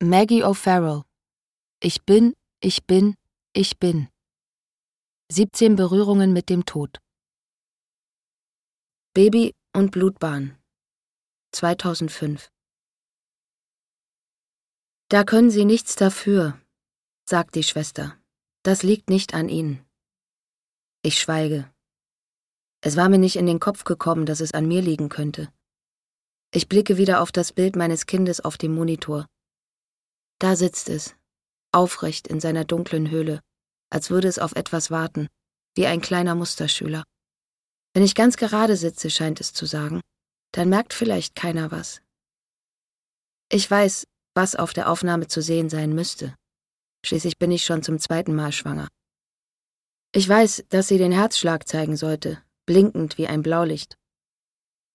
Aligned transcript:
Maggie 0.00 0.44
O'Farrell. 0.44 1.02
Ich 1.82 2.04
bin, 2.04 2.36
ich 2.60 2.86
bin, 2.86 3.16
ich 3.52 3.80
bin. 3.80 4.08
17 5.32 5.74
Berührungen 5.74 6.32
mit 6.32 6.50
dem 6.50 6.64
Tod. 6.64 7.00
Baby 9.12 9.56
und 9.74 9.90
Blutbahn. 9.90 10.56
2005. 11.50 12.48
Da 15.08 15.24
können 15.24 15.50
Sie 15.50 15.64
nichts 15.64 15.96
dafür, 15.96 16.60
sagt 17.28 17.56
die 17.56 17.64
Schwester. 17.64 18.16
Das 18.62 18.84
liegt 18.84 19.10
nicht 19.10 19.34
an 19.34 19.48
Ihnen. 19.48 19.84
Ich 21.02 21.18
schweige. 21.18 21.74
Es 22.82 22.96
war 22.96 23.08
mir 23.08 23.18
nicht 23.18 23.34
in 23.34 23.46
den 23.46 23.58
Kopf 23.58 23.82
gekommen, 23.82 24.26
dass 24.26 24.38
es 24.38 24.54
an 24.54 24.68
mir 24.68 24.80
liegen 24.80 25.08
könnte. 25.08 25.52
Ich 26.54 26.68
blicke 26.68 26.98
wieder 26.98 27.20
auf 27.20 27.32
das 27.32 27.52
Bild 27.52 27.74
meines 27.74 28.06
Kindes 28.06 28.38
auf 28.38 28.56
dem 28.56 28.76
Monitor. 28.76 29.26
Da 30.38 30.54
sitzt 30.54 30.88
es, 30.88 31.16
aufrecht 31.72 32.28
in 32.28 32.40
seiner 32.40 32.64
dunklen 32.64 33.10
Höhle, 33.10 33.40
als 33.90 34.10
würde 34.10 34.28
es 34.28 34.38
auf 34.38 34.52
etwas 34.52 34.90
warten, 34.90 35.28
wie 35.74 35.86
ein 35.86 36.00
kleiner 36.00 36.34
Musterschüler. 36.34 37.04
Wenn 37.94 38.04
ich 38.04 38.14
ganz 38.14 38.36
gerade 38.36 38.76
sitze, 38.76 39.10
scheint 39.10 39.40
es 39.40 39.52
zu 39.52 39.66
sagen, 39.66 40.00
dann 40.52 40.68
merkt 40.68 40.94
vielleicht 40.94 41.34
keiner 41.34 41.70
was. 41.70 42.00
Ich 43.50 43.68
weiß, 43.70 44.06
was 44.34 44.54
auf 44.54 44.72
der 44.72 44.88
Aufnahme 44.88 45.26
zu 45.26 45.42
sehen 45.42 45.68
sein 45.68 45.94
müsste. 45.94 46.34
Schließlich 47.04 47.38
bin 47.38 47.50
ich 47.50 47.64
schon 47.64 47.82
zum 47.82 47.98
zweiten 47.98 48.34
Mal 48.34 48.52
schwanger. 48.52 48.88
Ich 50.12 50.28
weiß, 50.28 50.64
dass 50.68 50.88
sie 50.88 50.98
den 50.98 51.12
Herzschlag 51.12 51.68
zeigen 51.68 51.96
sollte, 51.96 52.42
blinkend 52.66 53.18
wie 53.18 53.26
ein 53.26 53.42
Blaulicht. 53.42 53.96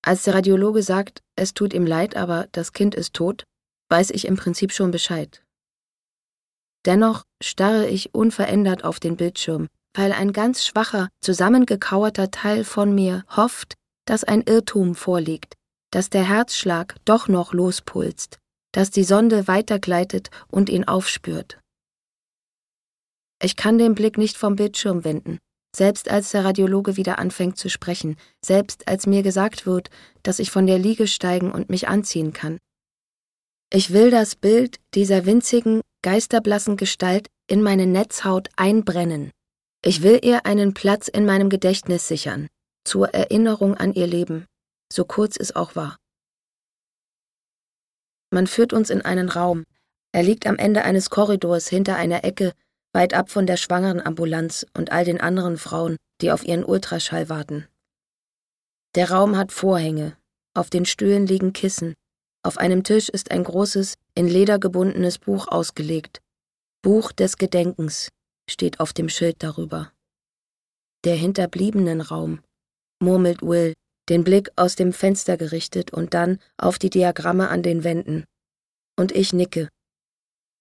Als 0.02 0.24
der 0.24 0.36
Radiologe 0.36 0.84
sagt, 0.84 1.22
es 1.36 1.54
tut 1.54 1.74
ihm 1.74 1.86
leid, 1.86 2.16
aber 2.16 2.48
das 2.52 2.74
Kind 2.74 2.94
ist 2.96 3.14
tot, 3.14 3.44
weiß 3.90 4.10
ich 4.10 4.26
im 4.26 4.36
Prinzip 4.36 4.72
schon 4.72 4.92
Bescheid. 4.92 5.43
Dennoch 6.86 7.24
starre 7.42 7.88
ich 7.88 8.14
unverändert 8.14 8.84
auf 8.84 9.00
den 9.00 9.16
Bildschirm, 9.16 9.68
weil 9.96 10.12
ein 10.12 10.34
ganz 10.34 10.66
schwacher, 10.66 11.10
zusammengekauerter 11.22 12.32
Teil 12.32 12.64
von 12.64 12.94
mir 12.94 13.24
hofft, 13.36 13.76
dass 14.06 14.24
ein 14.24 14.42
Irrtum 14.42 14.96
vorliegt, 14.96 15.54
dass 15.92 16.10
der 16.10 16.28
Herzschlag 16.28 16.96
doch 17.06 17.28
noch 17.28 17.54
lospulst, 17.54 18.38
dass 18.74 18.92
die 18.92 19.04
Sonde 19.04 19.48
weitergleitet 19.48 20.30
und 20.50 20.70
ihn 20.70 20.84
aufspürt. 20.84 21.60
Ich 23.42 23.56
kann 23.56 23.78
den 23.78 23.96
Blick 23.96 24.18
nicht 24.18 24.38
vom 24.38 24.56
Bildschirm 24.56 25.04
wenden, 25.04 25.38
selbst 25.76 26.10
als 26.10 26.32
der 26.32 26.46
Radiologe 26.46 26.98
wieder 26.98 27.20
anfängt 27.20 27.58
zu 27.58 27.70
sprechen, 27.70 28.18
selbst 28.44 28.88
als 28.88 29.06
mir 29.06 29.24
gesagt 29.24 29.66
wird, 29.66 29.90
dass 30.24 30.40
ich 30.40 30.52
von 30.52 30.68
der 30.68 30.80
Liege 30.80 31.08
steigen 31.08 31.52
und 31.52 31.70
mich 31.70 31.88
anziehen 31.88 32.34
kann. 32.34 32.58
Ich 33.72 33.92
will 33.92 34.12
das 34.12 34.36
Bild 34.36 34.80
dieser 34.94 35.26
winzigen, 35.26 35.82
geisterblassen 36.04 36.78
Gestalt 36.78 37.28
in 37.48 37.64
meine 37.64 37.88
Netzhaut 37.88 38.50
einbrennen. 38.56 39.32
Ich 39.84 40.04
will 40.04 40.20
ihr 40.22 40.46
einen 40.46 40.76
Platz 40.76 41.08
in 41.08 41.26
meinem 41.26 41.50
Gedächtnis 41.50 42.08
sichern, 42.08 42.48
zur 42.86 43.10
Erinnerung 43.10 43.76
an 43.76 43.94
ihr 43.94 44.06
Leben, 44.06 44.46
so 44.92 45.04
kurz 45.06 45.38
es 45.38 45.56
auch 45.56 45.76
war. 45.76 45.98
Man 48.32 48.48
führt 48.48 48.74
uns 48.74 48.90
in 48.90 49.02
einen 49.02 49.30
Raum. 49.30 49.64
Er 50.12 50.24
liegt 50.24 50.46
am 50.46 50.58
Ende 50.58 50.84
eines 50.84 51.10
Korridors 51.10 51.68
hinter 51.68 51.96
einer 51.96 52.24
Ecke, 52.24 52.54
weit 52.94 53.14
ab 53.14 53.30
von 53.30 53.48
der 53.48 53.58
Schwangerenambulanz 53.58 54.66
und 54.76 54.92
all 54.92 55.06
den 55.06 55.20
anderen 55.20 55.58
Frauen, 55.58 55.98
die 56.22 56.32
auf 56.32 56.44
ihren 56.44 56.64
Ultraschall 56.64 57.30
warten. 57.30 57.68
Der 58.96 59.10
Raum 59.10 59.38
hat 59.38 59.52
Vorhänge, 59.52 60.16
auf 60.54 60.70
den 60.70 60.86
Stühlen 60.86 61.26
liegen 61.26 61.54
Kissen, 61.54 61.96
auf 62.44 62.58
einem 62.58 62.84
Tisch 62.84 63.10
ist 63.10 63.32
ein 63.32 63.44
großes, 63.44 63.96
in 64.16 64.28
Leder 64.28 64.60
gebundenes 64.60 65.18
Buch 65.18 65.48
ausgelegt. 65.48 66.22
Buch 66.82 67.12
des 67.12 67.38
Gedenkens 67.38 68.10
steht 68.50 68.80
auf 68.80 68.94
dem 68.94 69.10
Schild 69.10 69.42
darüber. 69.42 69.92
Der 71.04 71.16
hinterbliebenen 71.16 72.02
Raum, 72.02 72.42
murmelt 73.02 73.42
Will, 73.42 73.74
den 74.10 74.24
Blick 74.24 74.52
aus 74.56 74.76
dem 74.76 74.94
Fenster 74.94 75.38
gerichtet 75.38 75.92
und 75.92 76.14
dann 76.14 76.40
auf 76.58 76.78
die 76.78 76.90
Diagramme 76.90 77.50
an 77.50 77.64
den 77.64 77.84
Wänden. 77.84 78.26
Und 78.98 79.12
ich 79.12 79.34
nicke. 79.34 79.70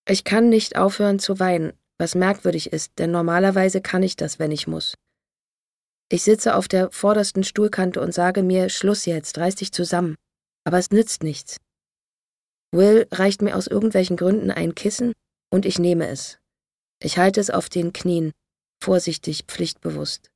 Ich 0.09 0.25
kann 0.25 0.49
nicht 0.49 0.77
aufhören 0.77 1.19
zu 1.19 1.39
weinen, 1.39 1.73
was 1.99 2.15
merkwürdig 2.15 2.73
ist, 2.73 2.93
denn 2.99 3.11
normalerweise 3.11 3.81
kann 3.81 4.03
ich 4.03 4.17
das, 4.17 4.39
wenn 4.39 4.51
ich 4.51 4.67
muss. 4.67 4.95
Ich 6.09 6.23
sitze 6.23 6.57
auf 6.57 6.69
der 6.69 6.91
vordersten 6.91 7.45
Stuhlkante 7.45 8.01
und 8.01 8.13
sage 8.13 8.43
mir, 8.43 8.69
Schluss 8.69 9.07
jetzt, 9.07 9.39
reiß 9.39 9.57
dich 9.57 9.73
zusammen. 9.73 10.17
Aber 10.65 10.79
es 10.79 10.91
nützt 10.91 11.23
nichts. 11.23 11.59
Will 12.73 13.07
reicht 13.13 13.43
mir 13.43 13.57
aus 13.57 13.67
irgendwelchen 13.67 14.17
Gründen 14.17 14.51
ein 14.51 14.75
Kissen 14.75 15.13
und 15.51 15.67
ich 15.67 15.79
nehme 15.79 16.09
es. 16.09 16.39
Ich 17.03 17.19
halte 17.19 17.41
es 17.41 17.51
auf 17.51 17.69
den 17.69 17.93
Knien, 17.93 18.33
vorsichtig, 18.83 19.45
pflichtbewusst. 19.47 20.31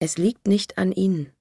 Es 0.00 0.18
liegt 0.18 0.46
nicht 0.46 0.78
an 0.78 0.92
ihnen. 0.92 1.32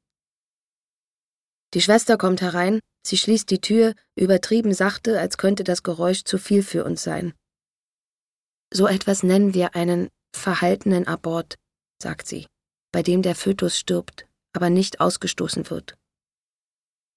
Die 1.73 1.81
Schwester 1.81 2.17
kommt 2.17 2.41
herein, 2.41 2.79
sie 3.05 3.17
schließt 3.17 3.49
die 3.49 3.61
Tür, 3.61 3.93
übertrieben 4.15 4.73
sachte, 4.73 5.19
als 5.19 5.37
könnte 5.37 5.63
das 5.63 5.83
Geräusch 5.83 6.23
zu 6.23 6.37
viel 6.37 6.63
für 6.63 6.85
uns 6.85 7.03
sein. 7.03 7.33
So 8.73 8.87
etwas 8.87 9.23
nennen 9.23 9.53
wir 9.53 9.75
einen 9.75 10.09
verhaltenen 10.35 11.07
Abort, 11.07 11.55
sagt 12.01 12.27
sie, 12.27 12.47
bei 12.91 13.01
dem 13.01 13.21
der 13.21 13.35
Fötus 13.35 13.77
stirbt, 13.77 14.27
aber 14.53 14.69
nicht 14.69 14.99
ausgestoßen 14.99 15.69
wird. 15.69 15.97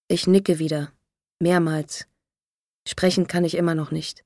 Ich 0.09 0.27
nicke 0.27 0.59
wieder, 0.59 0.93
mehrmals, 1.41 2.07
Sprechen 2.91 3.29
kann 3.29 3.45
ich 3.45 3.57
immer 3.57 3.77
noch 3.77 3.93
nicht. 3.93 4.25